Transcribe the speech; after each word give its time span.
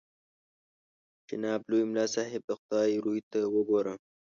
جناب 1.29 1.61
لوی 1.69 1.83
ملا 1.89 2.05
صاحب 2.15 2.41
د 2.45 2.51
خدای 2.59 2.91
روی 3.05 3.19
ته 3.31 3.39
وګوره. 3.55 3.93